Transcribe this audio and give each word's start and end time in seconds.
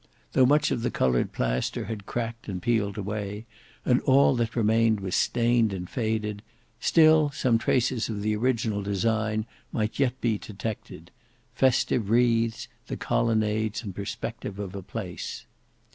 Though 0.33 0.47
much 0.47 0.71
of 0.71 0.81
the 0.81 0.89
coloured 0.89 1.31
plaster 1.31 1.85
had 1.85 2.07
cracked 2.07 2.47
and 2.47 2.59
peeled 2.59 2.97
away, 2.97 3.45
and 3.85 4.01
all 4.01 4.35
that 4.37 4.55
remained 4.55 4.99
was 4.99 5.13
stained 5.15 5.73
and 5.73 5.87
faded, 5.87 6.41
still 6.79 7.29
some 7.29 7.59
traces 7.59 8.09
of 8.09 8.23
the 8.23 8.35
original 8.35 8.81
design 8.81 9.45
might 9.71 9.99
yet 9.99 10.19
be 10.19 10.39
detected: 10.39 11.11
festive 11.53 12.09
wreaths, 12.09 12.67
the 12.87 12.97
colonnades 12.97 13.83
and 13.83 13.93
perspective 13.93 14.57
of 14.57 14.73
a 14.73 14.81
palace. 14.81 15.45